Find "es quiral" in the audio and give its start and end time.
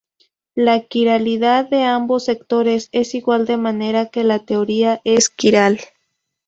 5.03-5.77